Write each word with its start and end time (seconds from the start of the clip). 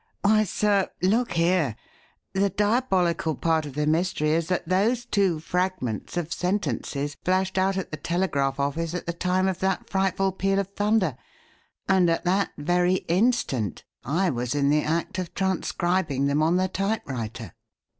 Why, 0.23 0.45
sir, 0.45 0.89
look 1.03 1.33
here; 1.33 1.75
the 2.33 2.49
diabolical 2.49 3.35
part 3.35 3.67
of 3.67 3.75
the 3.75 3.85
mystery 3.85 4.31
is 4.31 4.47
that 4.47 4.67
those 4.67 5.05
two 5.05 5.39
fragments 5.39 6.17
of 6.17 6.33
sentences 6.33 7.17
flashed 7.23 7.55
out 7.55 7.77
at 7.77 7.91
the 7.91 7.97
telegraph 7.97 8.59
office 8.59 8.95
at 8.95 9.05
the 9.05 9.13
time 9.13 9.47
of 9.47 9.59
that 9.59 9.91
frightful 9.91 10.31
peal 10.31 10.57
of 10.57 10.69
thunder, 10.73 11.15
and 11.87 12.09
at 12.09 12.23
that 12.25 12.49
very 12.57 13.05
instant 13.07 13.83
I 14.03 14.31
was 14.31 14.55
in 14.55 14.71
the 14.71 14.81
act 14.81 15.19
of 15.19 15.35
transcribing 15.35 16.25
them 16.25 16.41
on 16.41 16.57
the 16.57 16.67
typewriter." 16.67 17.51